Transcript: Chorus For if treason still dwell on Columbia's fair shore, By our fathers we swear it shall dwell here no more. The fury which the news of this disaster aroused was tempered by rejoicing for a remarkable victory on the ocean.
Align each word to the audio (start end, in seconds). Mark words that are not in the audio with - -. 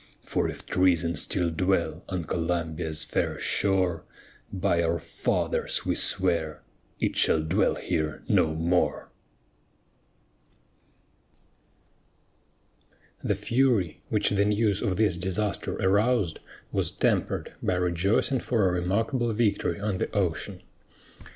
Chorus 0.25 0.25
For 0.25 0.49
if 0.49 0.65
treason 0.65 1.15
still 1.15 1.51
dwell 1.51 2.03
on 2.09 2.23
Columbia's 2.23 3.03
fair 3.03 3.37
shore, 3.37 4.03
By 4.51 4.81
our 4.81 4.97
fathers 4.97 5.85
we 5.85 5.93
swear 5.93 6.63
it 6.99 7.15
shall 7.15 7.43
dwell 7.43 7.75
here 7.75 8.23
no 8.27 8.55
more. 8.55 9.09
The 13.23 13.35
fury 13.35 14.01
which 14.09 14.31
the 14.31 14.45
news 14.45 14.81
of 14.81 14.97
this 14.97 15.17
disaster 15.17 15.75
aroused 15.75 16.39
was 16.71 16.89
tempered 16.89 17.53
by 17.61 17.75
rejoicing 17.75 18.39
for 18.39 18.67
a 18.67 18.71
remarkable 18.71 19.31
victory 19.33 19.79
on 19.79 19.99
the 19.99 20.11
ocean. 20.15 20.63